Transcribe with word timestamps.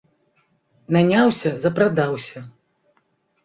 Наняўся‒ 0.97 1.49
запрадаўся 1.67 2.39